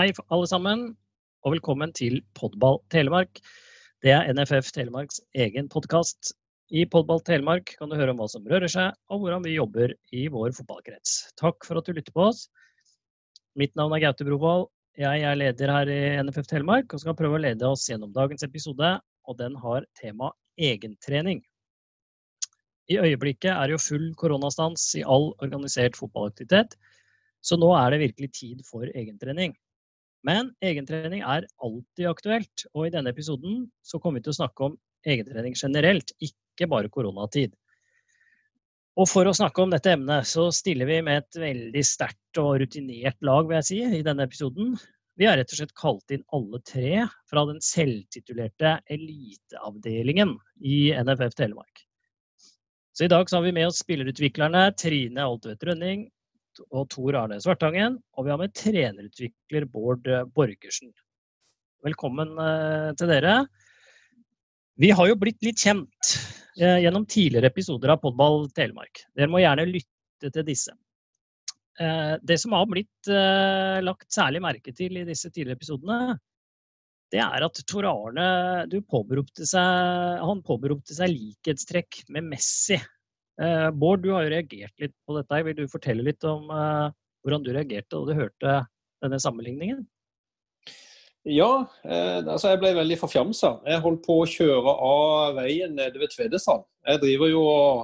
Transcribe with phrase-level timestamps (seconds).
[0.00, 0.84] Hei alle sammen,
[1.44, 3.36] og velkommen til Podball Telemark.
[4.00, 6.30] Det er NFF Telemarks egen podkast.
[6.72, 9.92] I Podball Telemark kan du høre om hva som rører seg, og hvordan vi jobber
[10.16, 11.34] i vår fotballkrets.
[11.36, 12.46] Takk for at du lytter på oss.
[13.60, 14.70] Mitt navn er Gaute Brovold.
[14.96, 18.48] Jeg er leder her i NFF Telemark og skal prøve å lede oss gjennom dagens
[18.48, 18.96] episode,
[19.28, 21.44] og den har tema egentrening.
[22.88, 26.78] I øyeblikket er det jo full koronastans i all organisert fotballaktivitet,
[27.44, 29.60] så nå er det virkelig tid for egentrening.
[30.26, 34.68] Men egentrening er alltid aktuelt, og i denne episoden så kommer vi til å snakke
[34.68, 34.76] om
[35.08, 37.54] egentrening generelt, ikke bare koronatid.
[39.00, 42.58] Og for å snakke om dette emnet, så stiller vi med et veldig sterkt og
[42.60, 44.74] rutinert lag, vil jeg si, i denne episoden.
[45.16, 51.36] Vi har rett og slett kalt inn alle tre fra den selvtitulerte eliteavdelingen i NFF
[51.38, 51.84] Telemark.
[52.92, 56.08] Så i dag så har vi med oss spillerutviklerne Trine Altvedt Rønning
[56.68, 57.98] og Tor Arne Svartangen.
[58.16, 60.92] Og vi har med trenerutvikler Bård eh, Borgersen.
[61.86, 63.34] Velkommen eh, til dere.
[64.80, 66.14] Vi har jo blitt litt kjent
[66.60, 69.04] eh, gjennom tidligere episoder av Podball Telemark.
[69.16, 70.76] Dere må gjerne lytte til disse.
[71.80, 76.18] Det som har blitt lagt særlig merke til i disse tidligere episodene,
[77.08, 82.76] det er at Tor Arne påberopte seg, han påberopte seg likhetstrekk med Messi.
[83.40, 85.44] Eh, Bård, du har jo reagert litt på dette.
[85.46, 86.90] Vil du fortelle litt om eh,
[87.24, 88.58] hvordan du reagerte da du hørte
[89.04, 89.86] denne sammenligningen?
[91.28, 93.58] Ja, eh, altså jeg ble veldig forfjamsa.
[93.68, 96.64] Jeg holdt på å kjøre av veien nede ved Tvedestrand.
[96.88, 97.82] Jeg driver jo og,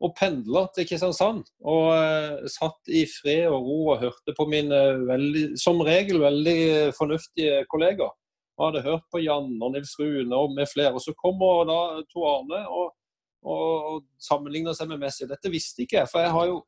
[0.00, 1.42] og pendler til Kristiansand.
[1.68, 6.60] Og eh, satt i fred og ro og hørte på mine veldig, som regel veldig
[6.96, 8.14] fornuftige kollegaer.
[8.58, 10.96] Og hadde hørt på Jan og Nils Rune og med flere.
[10.96, 12.94] Og så kommer da Tor Arne og
[13.46, 15.26] og sammenligner seg med Messi.
[15.28, 16.10] Dette visste ikke jeg.
[16.10, 16.58] For jeg har jo,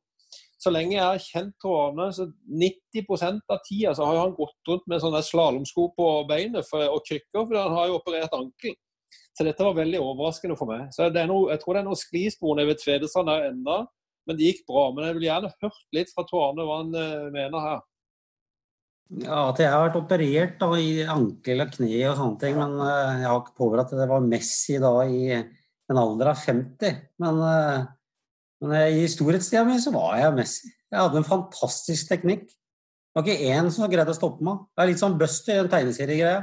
[0.61, 4.87] så lenge jeg har kjent Tårne, så 90% av tida så har han gått rundt
[4.91, 8.77] med sånne slalåmsko på beinet for, og krykker, for han har jo operert ankel.
[9.37, 10.91] Så dette var veldig overraskende for meg.
[10.95, 13.79] Så noe, Jeg tror det er noen sklispor nede ved Tvedestrand der enda,
[14.29, 14.91] men det gikk bra.
[14.95, 17.81] Men jeg vil gjerne hørt litt fra Tårne hva han uh, mener her.
[19.25, 22.77] Ja, at jeg har vært operert da, i ankel og kne og sånne ting, men
[22.79, 25.41] uh, jeg har ikke påberedt at det var Messi da i
[25.91, 27.03] en alder av 50.
[27.23, 27.83] Men, eh,
[28.61, 30.71] men i storhetstida mi så var jeg Messi.
[30.91, 32.47] Jeg hadde en fantastisk teknikk.
[32.51, 34.67] Det var ikke én som greide å stoppe meg.
[34.71, 36.41] Det er litt sånn Buster, en tegneseriegreie.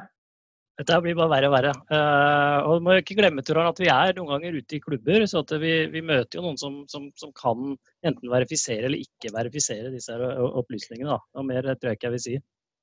[0.77, 1.71] Dette blir bare verre og verre.
[1.89, 5.41] Uh, og må ikke glemme Turan, at vi er noen ganger ute i klubber, så
[5.57, 7.71] vi, vi, møter jo noen som, som, som, kan
[8.05, 11.15] enten verifisere eller ikke verifisere disse opplysningene.
[11.15, 11.17] Da.
[11.33, 12.35] Noe mer tror jeg ikke jeg vil si.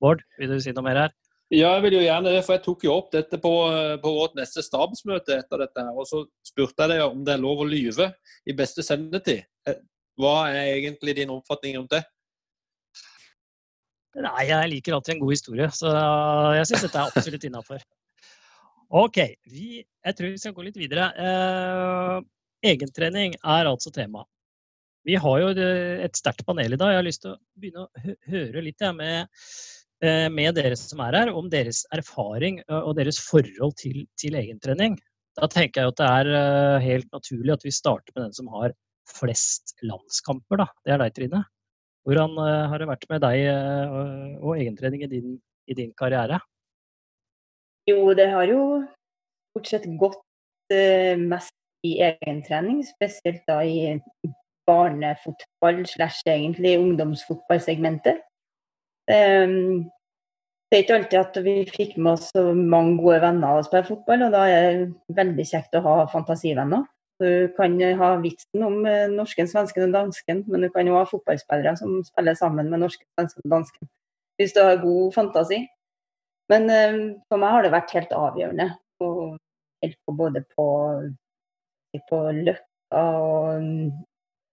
[0.02, 1.14] Bård, vil du si noe mer her?
[1.54, 3.50] Ja, jeg vil jo gjerne det, for jeg tok jo opp dette på,
[4.02, 5.82] på vårt neste stabsmøte etter dette.
[5.86, 8.08] her, Og så spurte jeg deg om det er lov å lyve
[8.50, 9.44] i beste sendetid.
[9.68, 9.78] Eh,
[10.18, 12.00] hva er egentlig din oppfatning om det?
[14.24, 15.92] Nei, jeg liker alltid en god historie, så
[16.54, 17.86] jeg syns dette er absolutt innafor.
[18.94, 19.18] OK,
[19.50, 21.08] vi, jeg tror vi skal gå litt videre.
[21.18, 22.18] Eh,
[22.74, 24.26] egentrening er altså tema.
[25.06, 26.94] Vi har jo et sterkt panel i dag.
[26.94, 29.83] Jeg har lyst til å begynne å høre litt med Eh,
[30.32, 34.98] med dere som er her, om deres erfaring eh, og deres forhold til, til egentrening.
[35.38, 38.50] Da tenker jeg at det er eh, helt naturlig at vi starter med den som
[38.54, 38.74] har
[39.10, 40.62] flest landskamper.
[40.62, 40.68] Da.
[40.86, 41.42] Det er deg, Trine.
[42.04, 42.36] Hvordan
[42.68, 43.42] har det vært med deg
[44.44, 45.38] og egentrening i din,
[45.72, 46.36] i din karriere?
[47.88, 48.82] Jo, det har jo
[49.54, 50.20] stort sett gått
[51.20, 53.96] mest i egentrening, spesielt da i
[54.66, 58.20] barnefotball slash egentlig ungdomsfotballsegmentet.
[59.10, 59.90] Um,
[60.70, 64.26] det er ikke alltid at vi fikk med oss mange gode venner å spille fotball,
[64.26, 66.86] og da er det veldig kjekt å ha fantasivenner.
[67.22, 71.04] Du kan ha vitsen om eh, norsken, svensken og dansken, men du kan jo ha
[71.06, 73.90] fotballspillere som spiller sammen med norsken, svensken og dansken.
[74.40, 75.60] Hvis du har god fantasi.
[76.50, 78.72] Men um, for meg har det vært helt avgjørende.
[79.04, 79.10] å
[79.84, 80.66] hjelpe både på,
[82.08, 83.70] på løkka og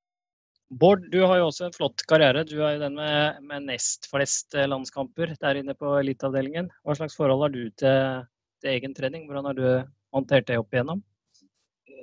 [0.81, 2.43] Bård, du har jo også en flott karriere.
[2.49, 6.71] Du er jo den med, med nest flest eh, landskamper der inne på eliteavdelingen.
[6.83, 8.25] Hva slags forhold har du til,
[8.63, 9.29] til egen trening?
[9.29, 9.67] Hvordan har du
[10.15, 11.03] håndtert det opp igjennom?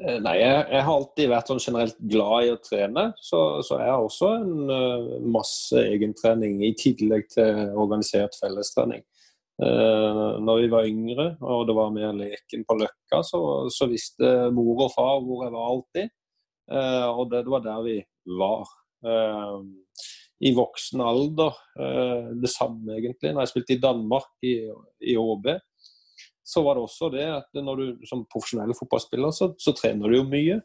[0.02, 3.06] Eh, nei, jeg, jeg, har alltid vært sånn generelt glad i å trene.
[3.20, 9.04] Så, så jeg har også en uh, masse egentrening i tillegg til organisert fellestrening.
[9.62, 14.32] Uh, når vi var yngre og det var mer leken på Løkka, så, så visste
[14.56, 16.16] mor og far hvor jeg var alltid.
[16.72, 17.98] Uh, og det, var der vi
[18.40, 18.70] var.
[19.04, 19.60] Uh,
[20.42, 23.34] I voksen alder uh, det samme, egentlig.
[23.34, 24.56] Når jeg spilte i Danmark, i,
[25.12, 25.52] i ÅB,
[26.52, 30.18] så var det også det at når du som profesjonell fotballspiller, så, så trener du
[30.20, 30.60] jo mye.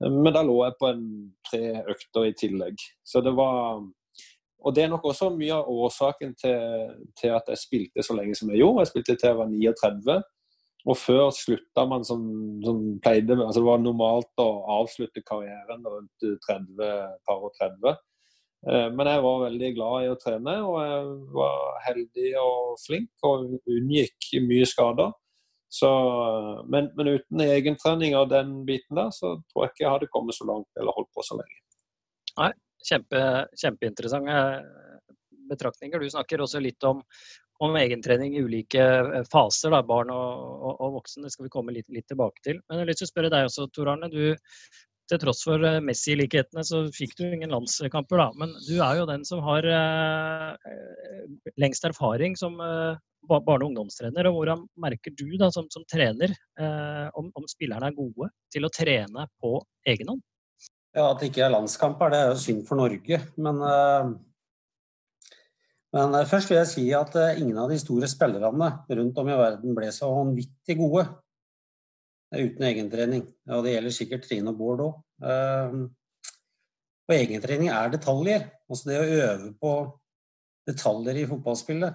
[0.00, 1.06] Men da lå jeg på en
[1.46, 2.82] tre økter i tillegg.
[3.06, 3.82] Så det var
[4.58, 8.34] Og det er nok også mye av årsaken til, til at jeg spilte så lenge
[8.34, 8.82] som jeg gjorde.
[8.82, 10.16] Jeg spilte til jeg var 39.
[10.88, 12.22] Og før slutta man som,
[12.64, 14.48] som pleide altså Det var normalt å
[14.78, 16.78] avslutte karrieren rundt 30,
[17.28, 17.98] par og 30.
[18.66, 23.28] Eh, men jeg var veldig glad i å trene, og jeg var heldig og flink
[23.28, 25.12] og unngikk mye skader.
[25.68, 25.88] Så,
[26.72, 30.36] men, men, uten egentrening av den biten der, så tror jeg ikke jeg hadde kommet
[30.38, 31.58] så langt eller holdt på så lenge.
[32.38, 32.52] Nei,
[32.88, 33.20] kjempe,
[33.60, 34.38] Kjempeinteressante
[35.48, 36.00] betraktninger.
[36.00, 37.02] Du snakker også litt om,
[37.64, 41.26] om egentrening i ulike eh, faser, da, barn og, og, og voksne.
[41.26, 42.60] Det skal vi komme litt, litt, tilbake til.
[42.66, 44.10] Men jeg har lyst til å spørre deg også, Tor Arne.
[44.12, 44.22] Du,
[45.08, 48.28] til tross for eh, Messi-likhetene, så fikk du ingen landskamper, da.
[48.38, 50.72] Men du er jo den som har eh,
[51.60, 54.28] lengst erfaring som eh, barne- og ungdomstrener.
[54.28, 58.68] og Hvordan merker du da, som, som trener eh, om, om, spillerne er gode til
[58.68, 59.56] å trene på
[59.88, 60.24] egen hånd?
[60.96, 63.20] Ja, At det ikke er landskamper, det er jo synd for Norge.
[63.40, 64.14] Men eh,
[65.96, 69.30] men eh, først vil jeg si at eh, ingen av de store spillerne rundt om
[69.30, 71.06] i verden ble så vanvittig gode
[72.34, 73.24] eh, uten egentrening.
[73.54, 74.98] Og det gjelder sikkert Trine og Bård òg.
[77.08, 78.44] Og egentrening er detaljer.
[78.68, 79.74] Altså det å øve på
[80.68, 81.94] detaljer i fotballspillet,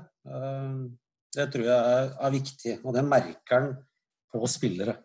[1.37, 2.73] det tror jeg er viktig.
[2.81, 3.67] Og det merker en
[4.33, 4.95] på spillere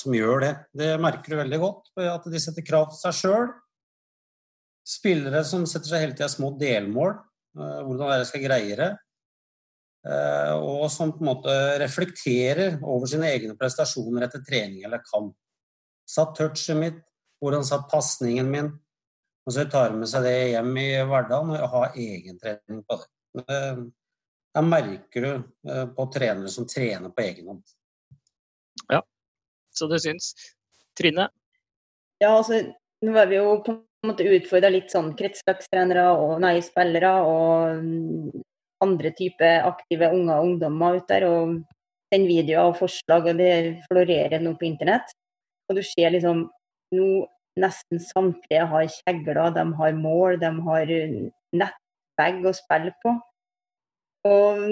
[0.00, 0.52] som gjør det.
[0.72, 3.52] Det merker du veldig godt at de setter krav til seg sjøl.
[4.88, 7.12] Spillere som setter seg hele tida små delmål
[7.56, 8.90] hvordan dere skal greie det.
[10.02, 15.36] Eh, og som på en måte reflekterer over sine egne prestasjoner etter trening eller kamp.
[16.08, 17.02] Satt touchet mitt,
[17.42, 18.72] hvordan satt pasningen min?
[19.46, 23.44] Og så tar med seg det hjem i hverdagen og har egentrening på det.
[23.46, 23.84] Eh,
[24.52, 25.44] da merker du
[25.96, 27.62] på trenere som trener på egen hånd.
[28.92, 28.98] Ja,
[29.72, 30.34] så det syns.
[30.98, 31.30] Trine?
[32.20, 32.58] Ja, altså,
[33.00, 33.78] nå var vi jo på en
[34.08, 38.42] måte utfordra litt sånn kretslagstrenere og nei, spillere og mm,
[38.82, 41.28] andre type aktive unger og ungdommer ut der.
[41.28, 41.60] og
[42.12, 43.52] den videoer og forslag, og det
[43.86, 45.14] florerer nå på internett.
[45.70, 46.46] Og du ser liksom
[46.92, 47.08] nå
[47.62, 51.28] nesten samtlige har kjegler, de har mål, de har mm,
[51.60, 53.14] nettbag å spille på.
[54.28, 54.66] Og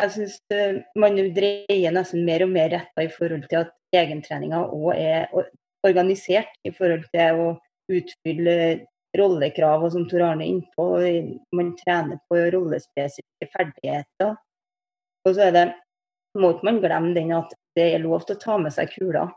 [0.00, 4.64] jeg syns eh, man dreier nesten mer og mer retta i forhold til at egentreninga
[4.72, 5.28] òg er
[5.84, 7.50] organisert i forhold til å
[7.98, 8.56] utfylle
[9.18, 10.86] rollekrav, og som Tor Arne er innpå.
[11.56, 14.36] Man trener på rollespesifikke ferdigheter.
[15.26, 15.66] Og så er det,
[16.40, 19.28] må man glemme den at det er lov til å ta med seg kula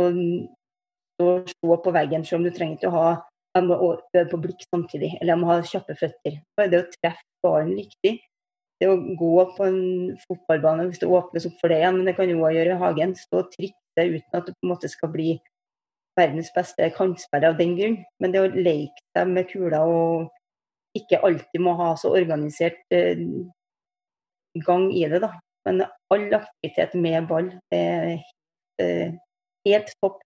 [0.00, 3.08] og stå på veggen, selv om du trenger ikke å ha
[3.56, 6.36] jeg må øve på blikk samtidig, eller jeg må ha kjappe føtter.
[6.54, 8.12] Så er det å treffe ballen riktig.
[8.80, 9.80] Det å gå på en
[10.22, 12.80] fotballbane, hvis det åpnes opp for det igjen, men det kan du òg gjøre i
[12.84, 13.16] hagen.
[13.18, 15.32] Stå og trikse uten at det på en måte skal bli
[16.20, 17.96] verdens beste kantspiller av den grunn.
[18.20, 20.28] Men det å leke seg med kula og
[20.98, 23.20] ikke alltid må ha så organisert eh,
[24.66, 25.34] gang i det, da.
[25.68, 28.16] Men all aktivitet med ball er
[28.80, 29.14] eh,
[29.68, 30.20] helt topp.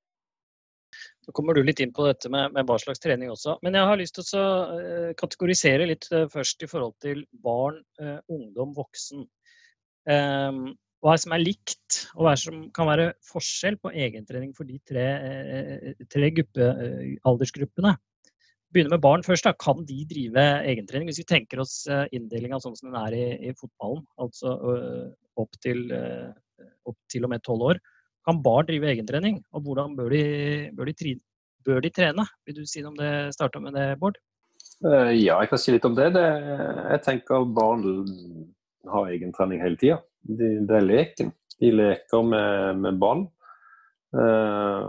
[1.24, 3.56] Nå kommer du litt inn på dette med, med, hva slags trening også.
[3.64, 4.46] Men jeg har lyst til å
[4.76, 9.24] eh, kategorisere litt uh, først i forhold til barn, uh, ungdom, voksen.
[10.04, 10.66] Um,
[11.04, 15.04] hva som er likt, og hva som kan være forskjell på egentrening for de tre,
[15.04, 17.92] eh, tre gruppe, eh, aldersgruppene.
[18.73, 19.44] Begynner med barn først.
[19.44, 19.52] Da.
[19.52, 21.11] Kan de drive egentrening?
[21.11, 24.56] Hvis vi tenker oss eh, inndelinga sånn som den er i, i fotballen, altså
[25.37, 25.92] opp til,
[26.87, 27.82] opp til og med tolv år.
[28.25, 30.25] Kan barn drive egentrening, og hvordan bør de,
[30.73, 31.14] bør de,
[31.66, 32.25] bør de trene?
[32.46, 33.12] Vil du si noe om det?
[33.37, 34.16] Starta med det, Bård?
[34.80, 36.14] Ja, jeg kan si litt om det.
[36.16, 37.84] det jeg tenker barn
[38.88, 41.32] har egentrening hele tida de, er leken.
[41.60, 43.26] De leker med, med ball.
[44.14, 44.86] Uh,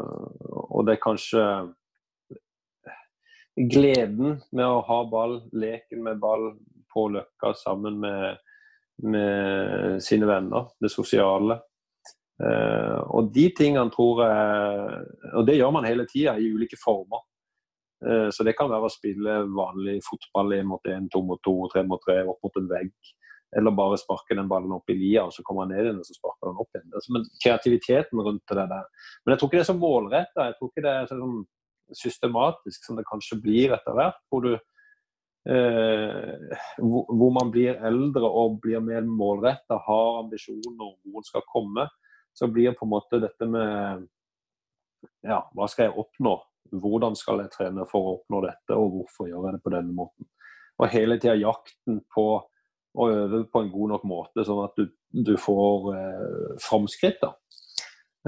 [0.69, 1.43] og det er kanskje
[3.55, 6.51] gleden med å ha ball, leken med ball
[6.93, 8.41] på Løkka sammen med,
[9.03, 11.59] med sine venner, det sosiale.
[12.35, 15.03] Uh, og de tingene tror jeg
[15.39, 17.21] Og det gjør man hele tida i ulike former.
[18.03, 21.55] Uh, så det kan være å spille vanlig fotball én mot én, to mot to,
[21.71, 22.91] tre mot tre, opp mot en vegg.
[23.55, 26.07] Eller bare sparke den ballen opp i lia, og så kommer han ned igjen og
[26.07, 26.93] så sparker han opp igjen.
[26.93, 28.87] Altså, men kreativiteten rundt det der.
[29.23, 30.47] Men jeg tror ikke det er så målretta.
[30.49, 31.43] Jeg tror ikke det er sånn
[31.95, 34.17] systematisk som det kanskje blir etter hvert.
[34.33, 34.57] Hvor, du,
[35.53, 41.47] eh, hvor, man blir eldre og blir mer målretta, har ambisjoner om hvor en skal
[41.51, 41.87] komme
[42.35, 44.07] så blir på en måte dette med
[45.23, 46.35] ja, hva skal jeg oppnå?
[46.75, 49.95] Hvordan skal jeg trene for å oppnå dette, og hvorfor gjør jeg det på denne
[49.95, 50.27] måten?
[50.81, 52.25] Og hele tida jakten på
[52.95, 54.87] å øve på en god nok måte, sånn at du,
[55.27, 57.19] du får eh, framskritt.
[57.21, 57.33] da.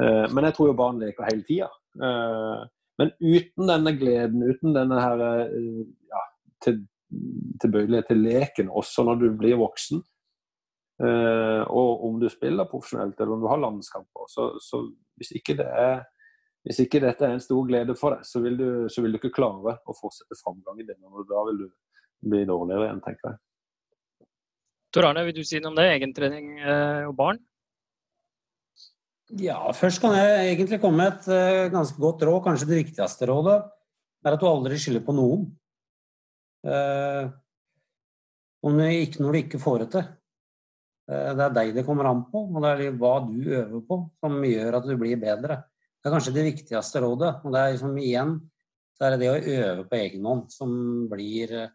[0.02, 1.72] Eh, men jeg tror jo barn leker hele tida.
[1.98, 5.82] Eh, men uten denne gleden, uten denne her, eh,
[6.12, 6.24] ja,
[6.66, 6.84] til,
[7.64, 10.04] tilbøyelighet til leken, også når du blir voksen,
[10.98, 14.30] Uh, og om du spiller profesjonelt eller om du har landskamper.
[14.34, 14.80] Så, så
[15.20, 16.00] hvis, ikke det er,
[16.66, 19.20] hvis, ikke dette er en stor glede for deg, så vil du, så vil du
[19.20, 21.04] ikke klare å fortsette framgangen din.
[21.06, 21.68] og Da vil du
[22.32, 23.42] bli dårligere igjen, tenker jeg.
[24.98, 25.84] Tor Arne, vil du si noe om det?
[25.94, 27.38] Egentrening uh, og barn?
[29.38, 32.40] Ja, først kan jeg egentlig komme med et uh, ganske godt råd.
[32.48, 33.60] Kanskje det viktigste rådet
[34.26, 35.44] er at du aldri skylder på noen.
[38.66, 40.08] om du ikke, når du ikke får det til.
[41.08, 44.02] Eh, det er deg det kommer an på, og det er hva du øver på
[44.20, 45.62] som gjør at du blir bedre.
[46.02, 47.34] Det er kanskje det viktigste rådet.
[47.46, 48.36] og det er liksom igjen
[48.98, 50.72] så er det det å øve på egen hånd som
[51.08, 51.74] blir eh,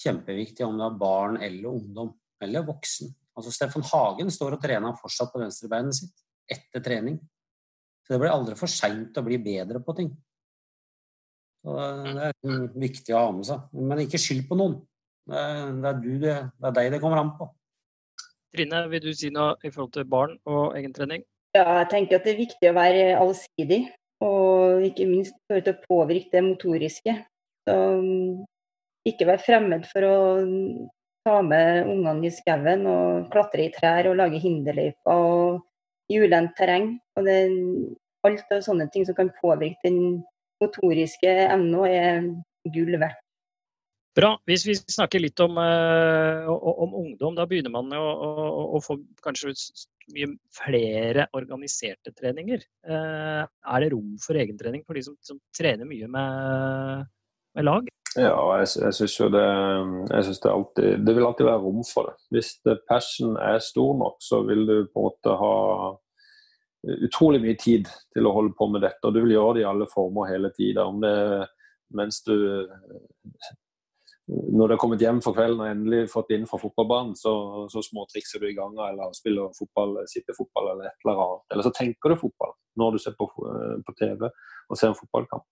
[0.00, 3.10] kjempeviktig om du har barn eller ungdom eller voksen.
[3.34, 6.14] Altså Steffen Hagen står og trener fortsatt på venstrebeinet sitt
[6.54, 7.18] etter trening.
[8.04, 10.12] Så det blir aldri for seint å bli bedre på ting.
[11.64, 11.74] Så
[12.04, 13.68] det er viktig å ha med seg.
[13.80, 14.78] Men ikke skyld på noen.
[15.24, 17.48] Det er, det er, du, det, det er deg det kommer an på.
[18.54, 21.24] Trine, vil du si noe i forhold til barn og egentrening?
[21.56, 23.80] Ja, jeg tenker at det er viktig å være allsidig,
[24.26, 27.14] og ikke minst for å påvirke det motoriske.
[27.64, 28.44] Så mm,
[29.08, 30.16] ikke være fremmed for å
[31.24, 35.62] ta med ungene i skauen og klatre i trær og lage hinderløyper og
[36.12, 36.94] i ulendt terreng.
[37.16, 37.38] Og det,
[38.28, 40.22] alt av sånne ting som kan påvirke den
[40.62, 42.26] motoriske evnen, er
[42.74, 43.20] gull verdt.
[44.14, 44.36] Bra.
[44.46, 48.44] Hvis vi snakker litt om, uh, om ungdom, da begynner man å, å,
[48.76, 49.50] å, få kanskje
[50.14, 52.62] mye flere organiserte treninger.
[52.86, 57.10] Uh, er det rom for egentrening for de som, som trener mye med,
[57.58, 57.90] med lag?
[58.14, 61.82] Ja, jeg, jeg syns jo det jeg synes det, alltid, det vil alltid være rom
[61.88, 62.14] for det.
[62.34, 65.56] Hvis det passion er stor nok, så vil du på en måte ha
[67.08, 69.02] utrolig mye tid til å holde på med dette.
[69.02, 70.86] Og du vil gjøre det i alle former hele tida.
[70.86, 71.14] Om det
[71.94, 72.34] mens du
[74.26, 77.32] når du har kommet hjem for kvelden og endelig fått inn fra fotballbanen, så,
[77.68, 81.44] så småtrikser du i ganga eller spiller fotball, sitter fotball eller et eller annet.
[81.52, 83.28] Eller så tenker du fotball når du ser på,
[83.84, 85.44] på TV og ser en fotballkamp.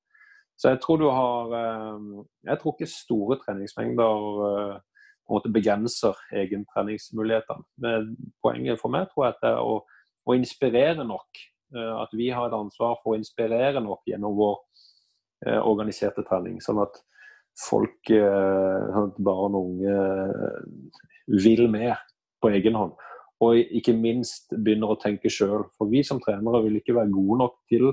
[0.62, 4.76] Så jeg tror du har eh, Jeg tror ikke store treningsmengder eh,
[5.22, 7.94] på en måte begrenser egentreningsmulighetene.
[8.42, 9.76] Poenget for meg tror jeg at det er å,
[10.26, 11.42] å inspirere nok.
[11.72, 14.58] At vi har et ansvar for å inspirere nok gjennom vår
[15.62, 16.58] organiserte trening.
[16.60, 16.98] sånn at
[17.58, 21.98] folk, eh, barn og unge, eh, vil mer
[22.42, 22.92] på egen hånd.
[23.40, 25.68] Og ikke minst begynner å tenke sjøl.
[25.76, 27.88] For vi som trenere vil ikke være gode nok til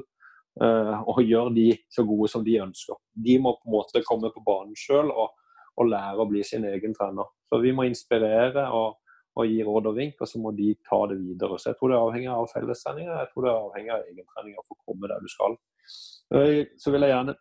[0.62, 2.98] uh, gjør gjøre de så gode som de ønsker.
[3.14, 5.36] De må på en måte komme på banen sjøl og,
[5.76, 7.30] og, lære å bli sin egen trener.
[7.50, 9.00] Så vi må inspirere og,
[9.40, 11.60] og gi råd og vink, og så må de ta det videre.
[11.60, 14.66] Så jeg tror det er avhengig av fellestreninger, jeg tror det er avhengig av egentreninger
[14.66, 15.60] for å komme der du skal.
[16.30, 17.40] Så vil jeg gjerne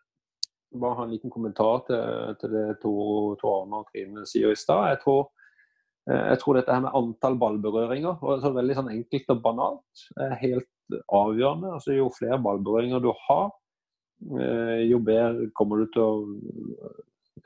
[0.75, 4.93] bare ha en liten kommentar til, til det Tor Arne og Trine sier i stad.
[4.93, 5.29] Jeg,
[6.11, 10.05] eh, jeg, tror dette her med antall ballberøringer, og så veldig sånn enkelt og banalt,
[10.21, 11.75] er helt avgjørende.
[11.77, 13.51] Altså, jo flere ballberøringer du har,
[14.41, 16.13] eh, jo bedre kommer du til å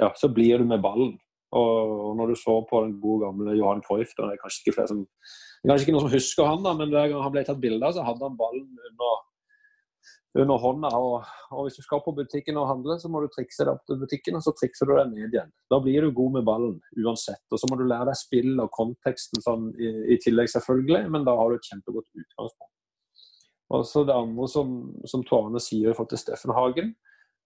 [0.01, 1.19] Ja, så blir du med ballen.
[1.53, 4.89] Og når du så på den gode gamle Johan Cruyff det er kanskje ikke flere
[4.89, 5.03] som
[5.69, 7.93] kanskje ikke noen som husker han da, men hver gang han ble tatt bilde av,
[7.93, 9.21] så hadde han ballen under
[10.41, 10.91] under hånda.
[10.97, 13.85] Og, og, hvis du skal på butikken og handle, så må du trikse deg opp
[13.89, 15.53] til butikken, og så trikser du deg ned igjen.
[15.73, 17.43] Da blir du god med ballen uansett.
[17.53, 21.29] Og så må du lære deg spill og konteksten sånn i, i, tillegg, selvfølgelig, men
[21.29, 22.73] da har du et kjempegodt utgangspunkt.
[23.73, 24.77] Og så det andre som,
[25.09, 26.93] som Tårne sier i forhold til Steffen Hagen,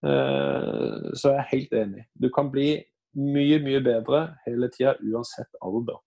[0.06, 2.06] eh, så er jeg helt enig.
[2.18, 2.70] Du kan bli
[3.16, 6.00] mye, mye bedre hele tida uansett alder.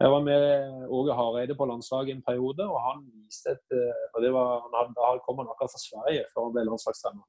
[0.00, 4.22] Jeg var med Åge Hareide på landslaget en periode, og han viste et eh, og
[4.24, 4.64] det var,
[4.96, 7.26] Da kom han akkurat fra Sverige før han ble landslagstrener.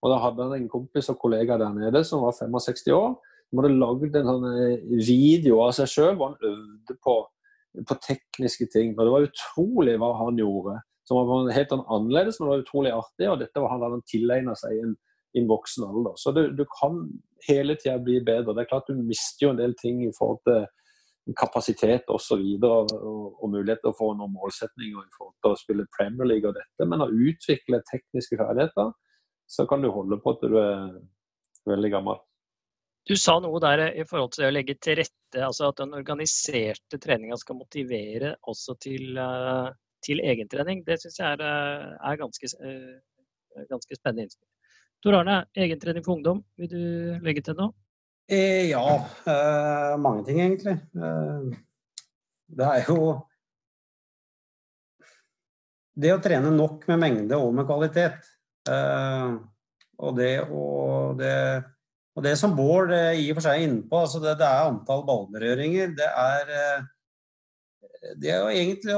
[0.00, 3.18] Og da hadde han en kompis og kollega der nede som var 65 år.
[3.50, 7.16] Han hadde lagd en sånn eh, video av seg sjøl hvor han øvde på,
[7.82, 8.94] på, tekniske ting.
[8.96, 10.78] Og det var utrolig hva han gjorde.
[11.10, 13.26] Som var helt annerledes, men det var utrolig artig.
[13.26, 14.92] Og dette var han hadde tilegna seg i en,
[15.40, 16.12] en, voksen alder.
[16.22, 17.00] Så du, du kan
[17.48, 18.54] hele tida bli bedre.
[18.54, 22.46] Det er klart du mister jo en del ting i forhold til kapasitet osv.
[22.62, 26.46] Og, og, og muligheter for å nå målsetninger i forhold til å spille Premier League
[26.46, 26.86] og dette.
[26.86, 28.94] Men å utvikle tekniske ferdigheter,
[29.50, 30.94] så kan du holde på til du er
[31.66, 32.22] veldig gammel.
[33.10, 35.96] Du sa noe der i forhold til det å legge til rette, altså at den
[35.98, 39.70] organiserte treninga skal motivere også til, eh,
[40.04, 40.84] til egentrening.
[40.86, 44.48] Det syns jeg er, eh, er ganske, eh, ganske, spennende innspill.
[45.02, 47.72] Tor Arne, egentrening for ungdom, vil du legge til noe?
[48.30, 48.84] Eh, ja,
[49.26, 50.76] eh, mange ting egentlig.
[50.94, 51.56] Eh,
[52.56, 53.26] det er jo
[56.00, 58.22] Det å trene nok med mengde og med kvalitet.
[59.98, 61.64] og det å det,
[62.16, 64.70] og det som Bård i og for seg er inne på, altså det, det er
[64.70, 65.92] antall ballberøringer.
[65.98, 66.86] Det er
[68.20, 68.96] det er jo egentlig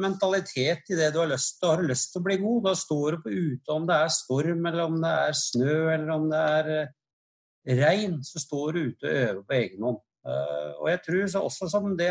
[0.00, 1.68] mentalitet i det du har lyst til.
[1.68, 4.14] Har du lyst til å bli god, da står du på ute om det er
[4.16, 6.70] storm, eller om det er snø, eller om det er
[7.84, 10.02] regn, så står du ute og øver på egen hånd.
[10.24, 12.08] Uh, og jeg tror så også som det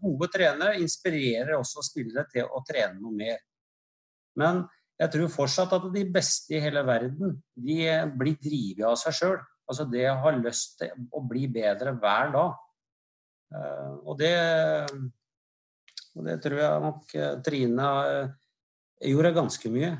[0.00, 3.38] gode trenere inspirerer også spillere til å trene noe mer.
[4.38, 4.64] Men
[4.98, 7.84] jeg tror fortsatt at de beste i hele verden de
[8.18, 9.38] blir drevet av seg sjøl.
[9.66, 12.58] Altså det å ha lyst til å bli bedre hver dag.
[13.54, 14.34] Uh, og, det,
[16.16, 17.88] og det tror jeg nok eh, Trine
[19.04, 19.94] gjorde ganske mye.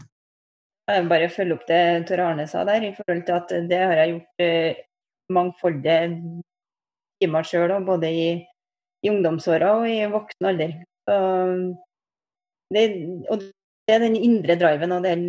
[0.86, 3.80] Jeg vil bare følge opp det Tor Arne sa der, i forhold til at det
[3.80, 4.82] har jeg gjort uh,
[5.34, 5.96] mangfoldige
[7.20, 8.28] timer sjøl, både i,
[9.02, 10.76] i ungdomsåra og i voksen alder.
[12.70, 12.84] Det,
[13.32, 15.26] og det er den indre driven, og den,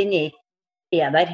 [0.00, 1.30] den er der.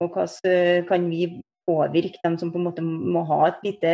[0.00, 1.28] Og hvordan kan vi
[1.68, 3.92] påvirke dem som på en måte må ha et lite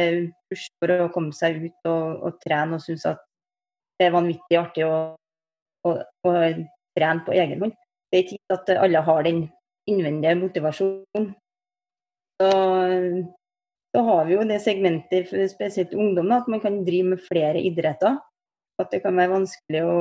[0.50, 3.22] push for å komme seg ut og, og trene og synes at
[3.98, 4.96] det er vanvittig artig å,
[5.88, 5.94] å,
[6.28, 6.32] å
[6.96, 7.78] trene på egen hånd
[8.12, 9.46] det er ikke at alle har den
[9.88, 11.30] innvendige motivasjonen.
[12.36, 12.50] Så,
[13.96, 18.20] så, har vi jo det segmentet, spesielt ungdom, at man kan drive med flere idretter.
[18.80, 19.96] At det kan være vanskelig å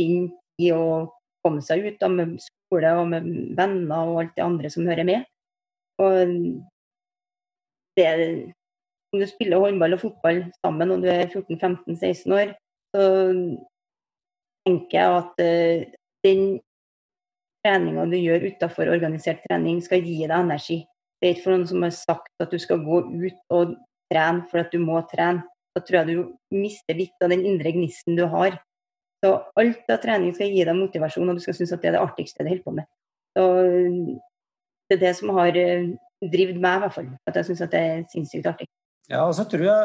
[0.00, 1.10] finne i å
[1.44, 5.04] komme seg ut da, med skole og med venner og alt det andre som hører
[5.08, 5.28] med.
[6.00, 6.32] Og
[8.00, 8.08] det,
[9.12, 12.56] om du spiller håndball og fotball sammen og du er 14-15-16 år,
[12.94, 13.06] så
[14.66, 15.96] tenker jeg at uh,
[16.26, 16.44] den
[17.66, 20.80] treninga du gjør utenfor organisert trening, skal gi deg energi.
[21.20, 23.76] Det er ikke for noen som har sagt at du skal gå ut og
[24.12, 25.44] trene for at du må trene.
[25.76, 28.56] Da tror jeg du mister litt av den indre gnisten du har.
[29.24, 31.96] Så alt av trening skal gi deg motivasjon, og du skal synes at det er
[31.98, 32.88] det artigste du holder på med.
[33.36, 33.44] Så
[34.86, 35.88] det er det som har eh,
[36.22, 37.08] drevet meg, i hvert fall.
[37.28, 38.68] At jeg syns det er sinnssykt artig.
[39.10, 39.82] Ja, og så tror jeg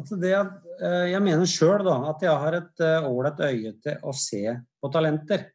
[0.00, 4.14] at det eh, Jeg mener sjøl at jeg har et eh, ålreit øye til å
[4.16, 4.42] se
[4.80, 5.46] på talenter.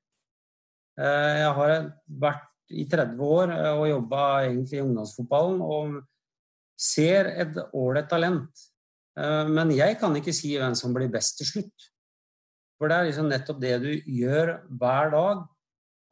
[1.00, 1.76] Eh, jeg har
[2.22, 5.96] vært i 30 år og jobba i ungdomsfotballen og
[6.80, 8.68] ser et ålreit talent.
[9.18, 11.88] Men jeg kan ikke si hvem som blir best til slutt.
[12.78, 15.42] For det er liksom nettopp det du gjør hver dag,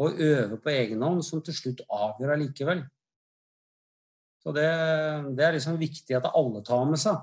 [0.01, 2.81] og øver på egen hånd, som til slutt avgjør allikevel.
[4.43, 4.67] Så det,
[5.37, 7.21] det, er liksom viktig at alle tar med seg.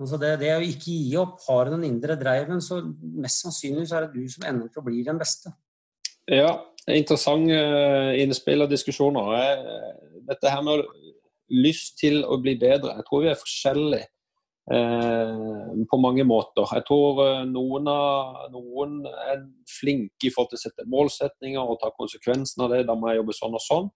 [0.00, 1.36] Altså det, det, å ikke gi opp.
[1.46, 4.82] Har du den indre driven, så mest sannsynlig så er det du som ender til
[4.82, 5.52] å bli den beste.
[6.30, 6.54] Ja,
[6.90, 9.32] interessante eh, innspill og diskusjoner.
[10.26, 10.82] Dette her med
[11.52, 12.96] lyst til å bli bedre.
[12.96, 14.08] Jeg tror vi er forskjellige
[14.72, 16.66] eh, på mange måter.
[16.78, 21.80] Jeg tror eh, noen, av, noen, er flinke i forhold til å sette målsetninger og
[21.82, 22.84] ta konsekvensen av det.
[22.88, 23.90] Da må jeg jobbe sånn og sånn.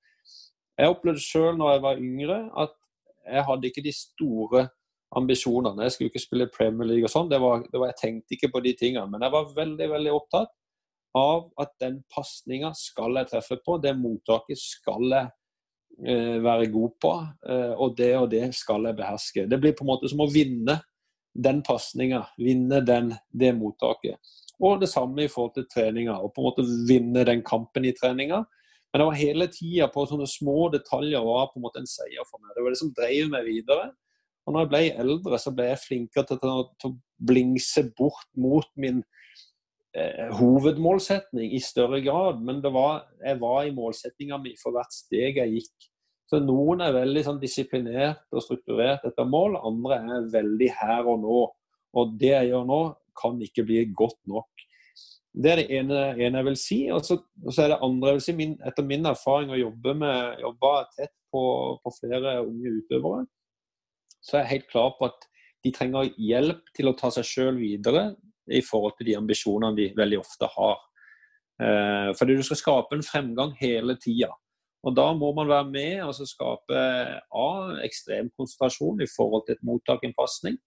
[0.76, 2.74] Jeg opplevde sjøl når jeg var yngre at
[3.26, 4.66] jeg hadde ikke de store
[5.14, 5.86] ambisjonene.
[5.86, 7.30] Jeg skulle ikke spille Premier League og sånn.
[7.30, 9.06] det var Jeg tenkte ikke på de tingene.
[9.10, 10.52] Men jeg var veldig, veldig opptatt
[11.16, 15.30] av at den pasninga skal jeg treffe på, det mottaket skal jeg
[16.04, 17.12] eh, være god på,
[17.48, 19.46] eh, og det og det skal jeg beherske.
[19.48, 20.80] Det blir på en måte som å vinne
[21.36, 24.20] den pasninga, vinne den, det mottaket.
[24.60, 27.94] Og det samme i forhold til treninga, og på en måte vinne den kampen i
[27.96, 28.42] treninga.
[28.92, 32.24] Men det var hele tida på sånne små detaljer var på en måte en seier
[32.28, 32.54] for meg.
[32.56, 33.90] Det var det som drev meg videre.
[34.46, 38.28] Og når jeg ble eldre, så ble jeg flinkere til å, til å blingse bort
[38.38, 39.02] mot min
[39.96, 45.42] eh, hovedmålsetning i større grad, men var, jeg var i målsettinga mi for hvert steg
[45.42, 45.90] jeg gikk.
[46.30, 51.20] Så Noen er veldig sånn, disiplinert og strukturert etter mål, andre er veldig her og
[51.22, 51.42] nå.
[51.96, 52.80] Og det jeg gjør nå,
[53.16, 54.66] kan ikke bli godt nok.
[55.36, 56.78] Det er det ene, ene jeg vil si.
[56.92, 59.60] Og så, og så er det andre jeg vil si, min, etter min erfaring å
[59.60, 61.42] jobbe med, jobbe tett på,
[61.82, 63.26] på, flere unge utøvere,
[64.26, 65.26] så er jeg helt klar på at
[65.64, 68.08] de trenger hjelp til å ta seg sjøl videre
[68.46, 70.82] i forhold til de ambisjonene de veldig ofte har.
[71.62, 74.32] Eh, fordi du skal skape en fremgang hele tida.
[74.86, 76.78] Og Da må man være med og skape
[77.34, 77.48] A,
[77.82, 80.58] ekstrem konsentrasjon i forhold til et mottak og en pasning.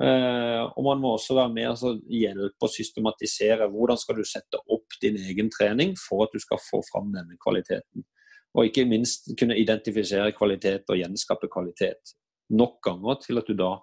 [0.00, 4.60] Eh, og man må også være med og hjelpe å systematisere hvordan skal du sette
[4.70, 8.06] opp din egen trening for at du skal få fram denne kvaliteten.
[8.54, 12.14] Og ikke minst kunne identifisere kvalitet og gjenskape kvalitet
[12.50, 13.74] nok ganger til at du da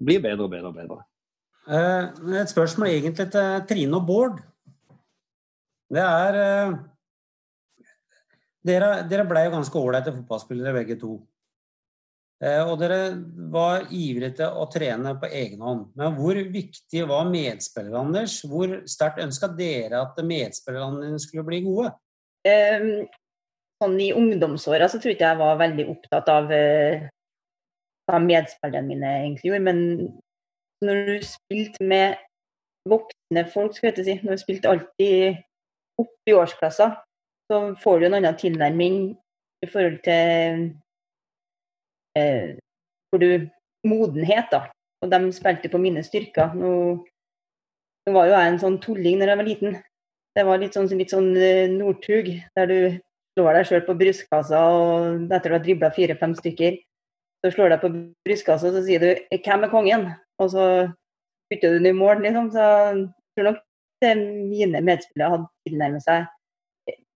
[0.00, 1.02] blir bedre og bedre og bedre.
[1.64, 4.42] Eh, et spørsmål egentlig til Trine og Bård.
[5.92, 6.74] Det er eh,
[8.64, 11.18] Dere, dere ble jo ganske ålreite fotballspillere begge to.
[12.44, 13.14] Eh, og dere
[13.52, 15.82] var ivrige til å trene på egen hånd.
[16.00, 18.38] Men hvor viktig var medspillerne deres?
[18.48, 21.92] Hvor sterkt ønska dere at medspillerne dine skulle bli gode?
[22.44, 22.88] Um,
[23.80, 27.06] sånn I ungdomsåra så tror ikke jeg var veldig opptatt av uh,
[28.08, 29.64] hva medspillerne mine egentlig gjorde.
[29.64, 29.80] Men
[30.84, 32.20] når du spilte med
[32.88, 35.42] voksne folk, skal jeg si, når du spilte alltid
[36.00, 36.96] opp i årsklasser,
[37.48, 38.98] så får du en annen tilnærming
[39.64, 40.62] i forhold til
[42.18, 42.54] eh,
[43.08, 43.48] hvor du
[43.88, 44.66] modenhet, da.
[45.04, 46.54] Og de spilte på mine styrker.
[46.56, 46.70] Nå,
[48.06, 49.76] nå var jo jeg en sånn tulling når jeg var liten.
[50.34, 52.78] Det var litt sånn, litt sånn eh, Northug, der du
[53.34, 56.78] slår deg sjøl på brystkassa og etter du har dribla fire-fem stykker,
[57.44, 57.92] så slår du deg på
[58.24, 60.64] brystkassa og så sier du 'Hvem er kongen?' Og så
[61.52, 62.50] putter du den i mål, liksom.
[62.50, 63.60] Så jeg tror nok
[64.02, 66.26] det mine medspillere hadde tilnærmet seg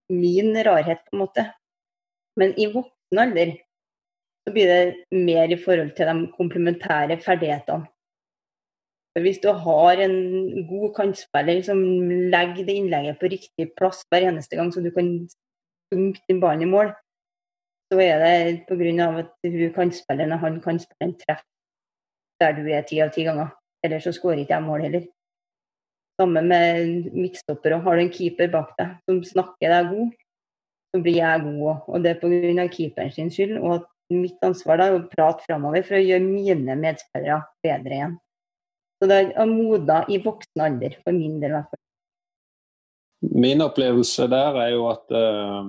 [0.09, 1.45] min rarhet, på en måte.
[2.37, 3.57] Men i voksen alder
[4.47, 7.89] så blir det mer i forhold til de komplementære ferdighetene.
[9.13, 10.17] For hvis du har en
[10.69, 11.81] god kantspiller som
[12.31, 15.29] legger det innlegget på riktig plass hver eneste gang, så du kan
[15.93, 16.93] dunke din ballen i mål,
[17.89, 19.09] så er det pga.
[19.19, 21.45] at hun kan spille når han kan spille en treff
[22.41, 23.51] der du er ti av ti ganger.
[23.83, 25.07] Ellers så skårer ikke jeg mål heller.
[26.21, 27.81] Samme med midtstoppere.
[27.83, 30.13] Har du en keeper bak deg som snakker deg god,
[30.95, 31.89] så blir jeg god òg.
[31.89, 32.69] Og det er pga.
[32.69, 37.43] keeperen sin skyld, og mitt ansvar da, å prate framover for å gjøre mine medspillere
[37.65, 38.17] bedre igjen.
[38.99, 41.85] Så det har modna i voksen alder, for min del i hvert fall.
[43.21, 45.67] Min opplevelse der er jo at uh,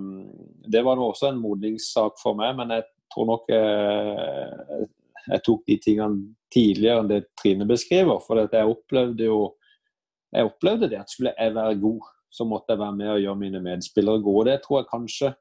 [0.70, 4.84] det var også en modningssak for meg, men jeg tror nok uh,
[5.30, 8.22] jeg tok de tingene tidligere enn det Trine beskriver.
[8.26, 9.42] For jeg opplevde jo
[10.30, 13.42] jeg opplevde det at skulle jeg være god, så måtte jeg være med og gjøre
[13.42, 14.52] mine medspillere gode.
[14.52, 15.36] Det tror jeg kanskje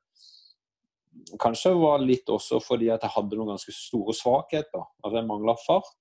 [1.43, 4.85] Kanskje var litt også fordi at jeg hadde noen ganske store svakheter.
[5.03, 5.97] Altså Jeg mangla fart,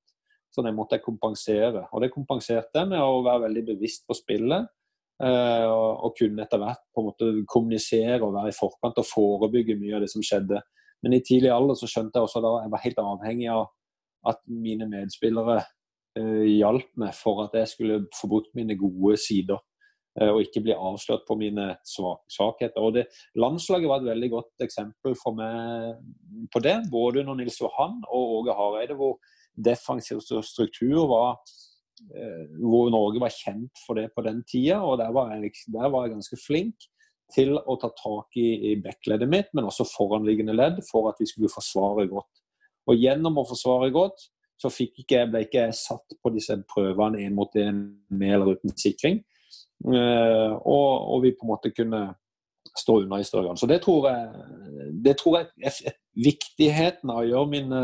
[0.54, 1.88] så det måtte jeg kompensere.
[1.90, 4.70] Og det kompenserte jeg med å være veldig bevisst på spillet.
[5.18, 9.78] Eh, og kunne etter hvert på en måte kommunisere og være i forkant og forebygge
[9.80, 10.60] mye av det som skjedde.
[11.02, 13.64] Men i tidlig alder så skjønte jeg også da jeg var helt avhengig av
[14.30, 15.58] at mine medspillere
[16.20, 19.58] eh, hjalp meg for at jeg skulle få brukt mine gode sider.
[20.22, 22.78] Eh, og ikke bli avslørt på mine svakheter.
[22.82, 23.08] Og det,
[23.42, 25.98] Landslaget var et veldig godt eksempel for meg
[26.54, 26.78] på det.
[26.94, 29.18] Både under Nils Johan og Åge Hareide, hvor
[29.58, 31.40] defensiv struktur var
[32.62, 34.80] hvor Norge var kjent for det på den tida.
[34.86, 36.88] og Der var jeg, der var jeg ganske flink
[37.34, 41.28] til å ta tak i, i backleddet mitt, men også foranliggende ledd, for at vi
[41.28, 42.44] skulle forsvare godt.
[42.88, 47.36] Og Gjennom å forsvare godt så ikke, ble ikke jeg satt på disse prøvene én
[47.38, 49.20] mot én med eller uten sikring.
[49.86, 52.02] Uh, og, og, vi på en måte kunne
[52.78, 53.60] stå unna i større grad.
[53.62, 54.48] Så det tror jeg,
[55.06, 57.82] det tror jeg er viktigheten av å gjøre mine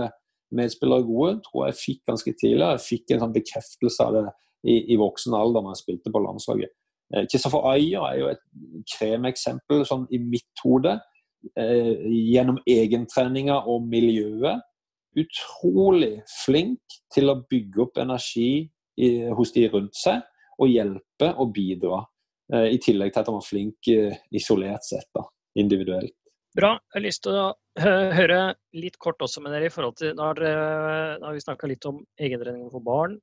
[0.56, 2.66] medspillere gode, tror jeg fikk ganske tidlig.
[2.66, 4.26] Jeg fikk en sånn bekreftelse av det
[4.64, 6.74] i, i voksen alder når jeg spilte på landslaget.
[7.14, 8.44] Eh, Kristoffer Ayer er jo et
[8.96, 10.98] kremeksempel sånn i mitt hode.
[11.60, 11.92] Eh,
[12.32, 14.64] gjennom egentreninga og miljøet.
[15.20, 18.64] Utrolig flink til å bygge opp energi
[18.98, 20.24] i, hos de rundt seg
[20.62, 22.02] og hjelpe og bidra.
[22.54, 25.26] Eh, I tillegg til at han var flink eh, isolert sett, da,
[25.60, 26.16] individuelt.
[26.54, 26.76] Bra.
[26.78, 27.46] Jeg har lyst til å
[27.82, 28.40] høre
[28.78, 30.42] litt kort også med dere i forhold til Nå har,
[31.34, 33.16] vi snakka litt om egentrening for barn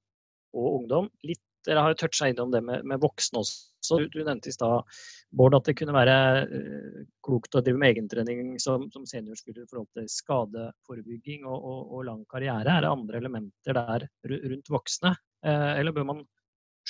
[0.59, 1.07] og ungdom.
[1.23, 4.01] Litt, dere har jo toucha innom det med, med voksne også.
[4.11, 4.83] Du, nevnte i stad
[5.31, 6.17] Bård, at det kunne være
[6.51, 11.81] uh, klokt å drive med egentrening som, som seniorskulder i forhold til skadeforebygging og, og,
[11.87, 12.67] og, lang karriere.
[12.67, 15.15] Er det andre elementer der rundt voksne,
[15.47, 16.27] uh, eller bør man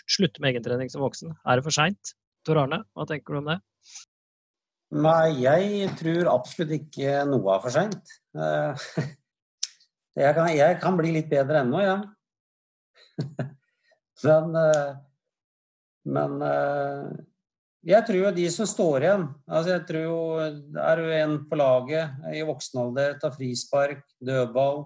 [0.07, 1.37] slutte med egentrening som voksen?
[1.45, 2.15] Er det for seint?
[2.49, 3.61] Tor Arne, hva tenker du om det?
[4.91, 8.15] Nei, jeg tror absolutt ikke noe er for seint.
[8.35, 8.87] Eh,
[10.19, 11.99] jeg, jeg, kan bli litt bedre ennå, ja.
[14.21, 14.89] Men, eh,
[16.13, 17.05] men eh,
[17.89, 20.19] Jeg tror jo de som står igjen altså jeg tror jo
[20.77, 24.83] Er du en på laget i voksen alder, tar frispark, dødball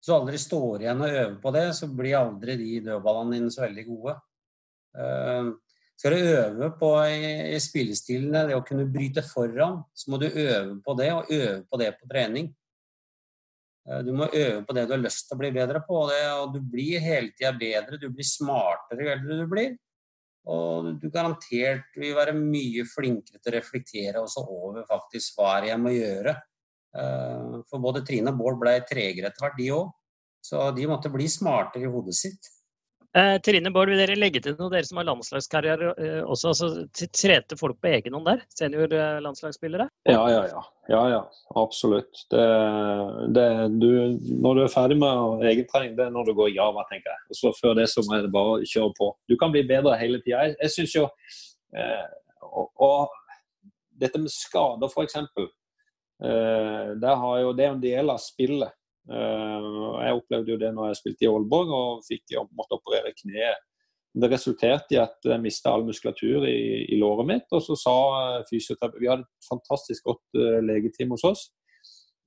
[0.00, 3.66] du aldri står igjen og øver på det, så blir aldri de dødballene dine så
[3.66, 4.14] veldig gode.
[6.00, 10.78] Skal du øve på i, spillestilene, det å kunne bryte foran, så må du øve
[10.80, 12.46] på det, og øve på det på trening.
[13.84, 16.08] Uh, du må øve på det du har lyst til å bli bedre på, og,
[16.08, 19.74] det, og du blir hele tida bedre, du blir smartere jo eldre du blir.
[20.48, 25.76] Og du garantert vil være mye flinkere til å reflektere også over faktisk hva jeg
[25.82, 26.32] må gjøre.
[26.96, 29.92] Eh, for både Trine og Bård ble tregere etter hvert, de òg.
[30.40, 32.48] Så de måtte bli smartere i hodet sitt.
[33.10, 36.52] Eh, Trine Bård, vil dere legge til noe, dere som har landslagskarriere eh, også?
[36.52, 38.44] altså Trente folk på egen hånd der?
[38.54, 39.88] Seniorlandslagsspillere?
[40.06, 40.62] Ja, ja, ja.
[40.92, 41.18] ja, ja
[41.58, 42.22] absolutt.
[42.30, 42.44] Det,
[43.34, 43.46] det,
[43.82, 43.88] du,
[44.30, 47.24] når du er ferdig med egentrening, det er når du går Java, tenker jeg.
[47.32, 49.10] Og så Før det så må det bare kjøre på.
[49.26, 50.46] Du kan bli bedre hele tida.
[50.46, 51.08] Jeg, jeg syns jo
[51.74, 52.06] eh,
[52.46, 53.16] og, og,
[54.00, 55.18] dette med skader, f.eks.
[55.18, 58.78] Eh, det er jo en del av spillet.
[59.10, 59.66] Eh,
[60.04, 63.66] jeg opplevde jo det når jeg spilte i Aalborg og fikk måtte operere kneet.
[64.10, 67.46] Det resulterte i at jeg mista all muskulatur i, i, låret mitt.
[67.54, 67.94] Og så sa
[68.48, 71.44] fysioterapeut Vi hadde et fantastisk godt uh, legeteam hos oss.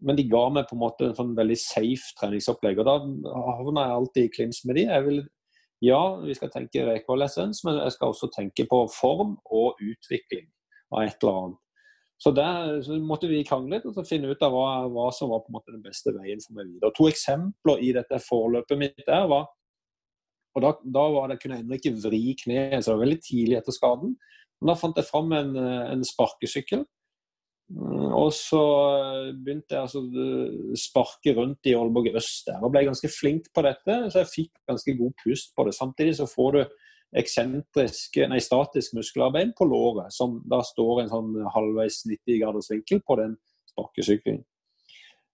[0.03, 2.79] Men de ga meg på en måte en sånn veldig safe treningsopplegg.
[2.79, 2.95] Og da
[3.57, 4.85] havna jeg alltid i klins med de.
[4.87, 5.19] Jeg vil,
[5.83, 10.47] ja, vi skal tenke rekonvalesens, men jeg skal også tenke på form og utvikling
[10.93, 11.62] av et eller annet.
[12.23, 15.41] Så der så måtte vi krangle litt og finne ut av hva, hva, som var
[15.43, 16.93] på en måte den beste veien for meg videre.
[16.95, 19.49] To eksempler i dette forløpet mitt der var
[20.53, 23.21] og Da, da var det, kunne jeg ennå ikke vri kneet, så det var veldig
[23.25, 24.11] tidlig etter skaden.
[24.61, 26.83] Men da fant jeg fram en, en sparkesykkel.
[27.73, 28.61] Mm, og så
[29.33, 30.03] begynte jeg altså
[30.77, 33.97] sparke rundt i Aalborg øst der, og ble ganske flink på dette.
[34.13, 35.73] Så jeg fikk ganske god pust på det.
[35.79, 36.61] Samtidig så får du
[37.19, 43.03] eksentrisk, nei, statisk muskelarbeid på låret, som da står en sånn halvveis 90 graders vinkel
[43.05, 43.35] på den
[43.69, 44.41] sparkesykkelen.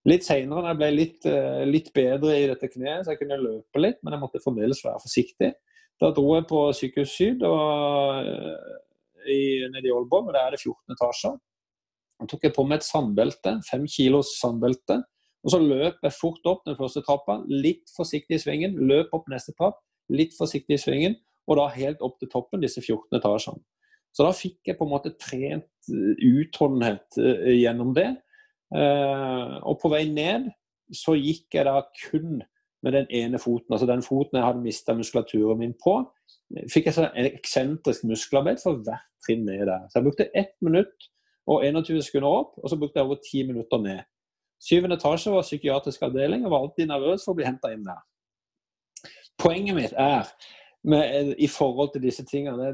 [0.08, 3.39] Litt seinere, da jeg ble litt, eh, litt, bedre i dette kneet, så jeg kunne
[3.39, 5.54] løpe litt, men jeg måtte fremdeles være forsiktig.
[6.00, 10.52] Da dro jeg på Sykehus Syd og, eh, i, nede i Aalborg, og der er
[10.52, 11.38] det 14 etasjer.
[12.20, 15.04] Da tok jeg på meg et sandbelte, fem kilos sandbelte.
[15.44, 18.76] Og så løp jeg fort opp den første trappa, litt forsiktig i svingen.
[18.76, 21.15] Løp opp neste trapp, litt forsiktig i svingen
[21.50, 23.64] og da helt opp til toppen, disse 14 etasjene.
[24.14, 28.10] Så da fikk jeg på en måte trent eh, utholdenhet uh, gjennom det.
[28.74, 30.50] Uh, og på vei ned
[30.94, 32.40] så gikk jeg da kun
[32.86, 36.00] med den ene foten, altså den foten jeg hadde mista muskulaturen min på.
[36.72, 39.88] Fikk jeg sånn eksentrisk muskelarbeid for hvert trinn ned der.
[39.90, 41.10] Så jeg brukte 1 minutt
[41.50, 44.06] og 21 sekunder opp, og så brukte jeg over 10 minutter ned.
[44.64, 48.00] Syvende etasje var psykiatrisk avdeling og var alltid nervøs for å bli henta inn der.
[49.40, 50.28] Poenget mitt er
[50.88, 52.72] med, i forhold til disse tingene.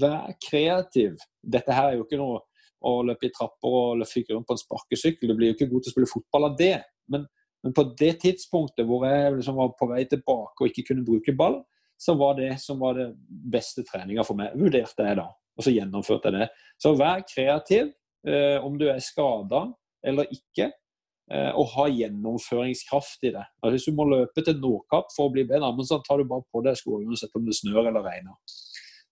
[0.00, 1.16] Vær kreativ.
[1.42, 2.42] Dette her er jo ikke noe
[2.86, 5.30] å løpe i trapper og fyke rundt på en sparkesykkel.
[5.30, 6.76] Du blir jo ikke god til å spille fotball av det.
[7.10, 7.26] Men,
[7.66, 11.34] men på det tidspunktet hvor jeg liksom var på vei tilbake og ikke kunne bruke
[11.38, 11.60] ball,
[11.98, 15.26] så var det som var det beste treninga for meg, vurderte jeg da.
[15.58, 16.68] Og så gjennomførte jeg det.
[16.78, 17.90] Så vær kreativ.
[18.28, 19.64] Eh, om du er skada
[20.06, 20.87] eller ikke, Eh,
[21.28, 23.44] og ha gjennomføringskraft i det.
[23.60, 26.28] Altså, hvis du må løpe til Nordkapp for å bli bedre, men så tar du
[26.28, 28.36] bare på deg skoene uansett om det snør eller regner.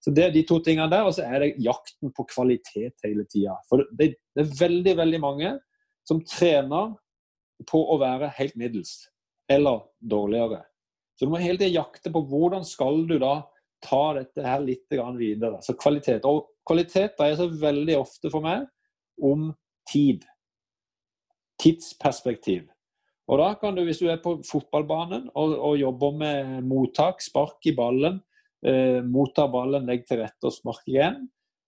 [0.06, 3.24] Så Det er de to tingene der, og så er det jakten på kvalitet hele
[3.26, 3.56] tida.
[3.68, 5.50] For det, det, er veldig, veldig mange
[6.06, 6.94] som trener
[7.66, 8.94] på å være helt middels
[9.50, 10.60] eller dårligere.
[11.18, 13.34] Så du må hele tida jakte på hvordan skal du da
[13.82, 14.86] ta dette her litt
[15.18, 15.58] videre.
[15.66, 16.24] Så kvalitet.
[16.24, 18.66] Og kvalitet dreier seg veldig ofte for meg
[19.18, 19.50] om
[19.90, 20.22] tid
[21.62, 22.66] tidsperspektiv.
[23.26, 27.66] Og da kan du, Hvis du er på fotballbanen og, og jobber med mottak, spark
[27.66, 28.20] i ballen,
[28.66, 31.26] eh, mottar ballen, legg til rette og spark igjen,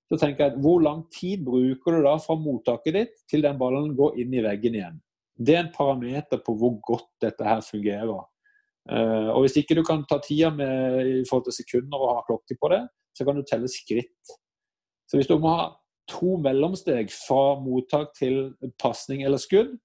[0.09, 3.91] så tenker jeg hvor lang tid bruker du da fra mottaket ditt til den ballen
[3.97, 5.01] går inn i veggen igjen.
[5.39, 8.23] Det er en parameter på hvor godt dette her fungerer.
[8.89, 12.25] Eh, og Hvis ikke du kan ta tida med, i forhold til sekunder og ha
[12.29, 12.85] klokke på det,
[13.19, 14.39] så kan du telle skritt.
[15.11, 15.69] Så hvis du må ha
[16.09, 19.77] to mellomsteg fra mottak til pasning eller skudd,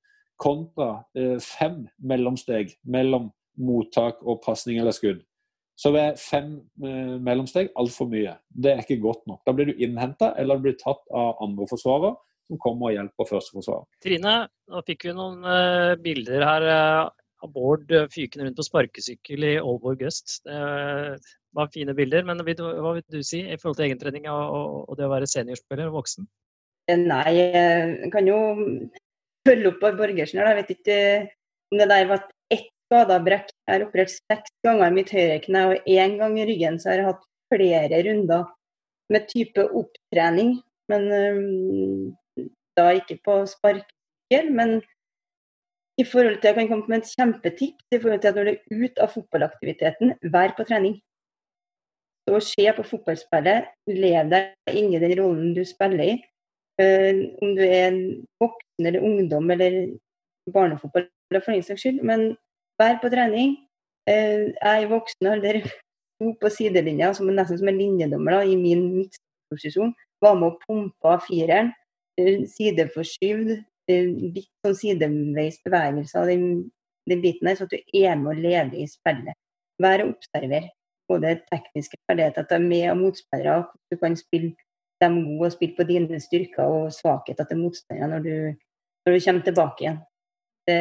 [0.42, 5.22] kontra eh, fem mellomsteg mellom mottak og pasning eller skudd.
[5.80, 6.56] Så ved fem
[6.86, 8.36] eh, mellomsteg altfor mye.
[8.50, 9.42] Det er ikke godt nok.
[9.46, 12.16] Da blir du innhenta eller blir tatt av andre forsvarer
[12.50, 13.88] som kommer og hjelper førsteforsvarer.
[14.04, 14.36] Trine,
[14.70, 16.66] nå fikk vi noen uh, bilder her
[17.52, 20.40] Bård uh, fykende rundt på sparkesykkel i Aalborg øst.
[20.48, 21.20] Det
[21.54, 25.12] var fine bilder, men hva vil du si i forhold til egentrening og, det å
[25.12, 26.28] være seniorspiller og voksen?
[26.92, 28.40] Nei, jeg kan jo
[29.48, 30.42] følge opp på Borgersen.
[30.42, 30.98] Jeg vet ikke
[31.72, 33.54] om det der var ett skadabrekk.
[33.68, 36.92] Jeg har operert seks ganger i mitt høyre kne, og én gang i ryggen så
[36.92, 38.50] har jeg hatt flere runder
[39.14, 40.56] med type opptrening
[40.92, 41.06] Men
[42.78, 44.50] da ikke på sparkesykkel.
[44.52, 44.82] Men
[45.98, 48.52] i forhold til, jeg kan komme med et kjempetips i forhold til at når du
[48.52, 50.96] er ute av fotballaktiviteten, vær på trening.
[52.30, 56.14] Så se på fotballspillet, lev deg i den rollen du spiller i.
[56.82, 58.00] Uh, om du er en
[58.42, 59.76] voksen eller ungdom eller
[60.54, 62.02] barnefotball for den saks skyld.
[62.02, 62.34] Men
[62.82, 63.58] vær på trening.
[64.10, 65.62] Uh, jeg er voksen alder
[66.16, 69.94] sto på sidelinja som nesten som en linjedommer da, i min midtposisjon.
[70.24, 71.70] Var med og pumpa fireren.
[72.18, 73.60] Uh, sideforskyvd.
[73.90, 76.46] Litt sånn sideveis bevegelse av den,
[77.10, 79.40] den biten der, så at du er med og lever i spillet.
[79.82, 80.70] Vær og observer
[81.12, 83.66] både tekniske ferdigheter til med- og motspillere.
[83.92, 84.54] Du kan spille
[85.04, 88.56] dem gode og spille på dine styrker og svakheter til motstandere når
[89.04, 90.00] når du kommer tilbake igjen.
[90.68, 90.78] Det,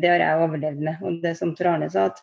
[0.00, 1.02] det, har jeg overlevd med.
[1.04, 2.22] Og det som Trane sa, at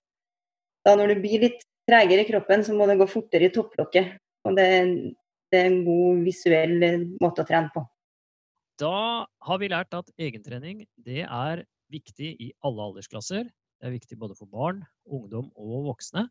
[0.86, 4.16] da når du blir litt tregere i kroppen, så må det gå fortere i topplokket.
[4.48, 4.68] Og det,
[5.54, 6.80] det er en god visuell
[7.22, 7.86] måte å trene på.
[8.82, 13.46] Da har vi lært at egentrening det er viktig i alle aldersklasser.
[13.46, 16.26] Det er viktig både for barn, ungdom og voksne.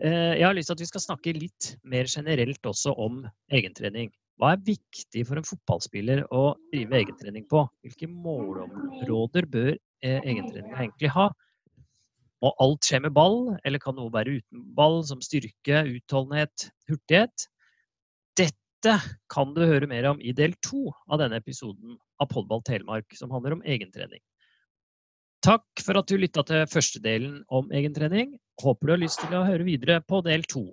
[0.00, 4.12] Eh, jeg har lyst til at vi skal snakke litt mer generelt også om egentrening.
[4.38, 7.64] Hva er viktig for en fotballspiller å drive egentrening på?
[7.82, 11.26] Hvilke målområder bør eh, egentreninga egentlig ha?
[12.38, 17.48] Må alt skje med ball, eller kan noe være uten ball, som styrke, utholdenhet, hurtighet?
[18.78, 23.10] Dette kan du høre mer om i del to av denne episoden av Podball Telemark,
[23.18, 24.20] som handler om egentrening.
[25.42, 28.36] Takk for at du lytta til første delen om egentrening.
[28.62, 30.68] Håper du har lyst til å høre videre på del to.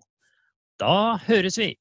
[0.81, 1.71] Da høres vi!